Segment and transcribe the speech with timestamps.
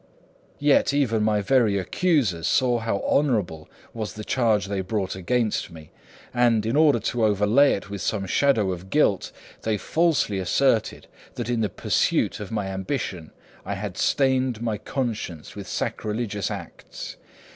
[0.57, 5.91] 'Yet even my very accusers saw how honourable was the charge they brought against me,
[6.33, 11.49] and, in order to overlay it with some shadow of guilt, they falsely asserted that
[11.49, 13.29] in the pursuit of my ambition
[13.63, 17.17] I had stained my conscience with sacrilegious acts.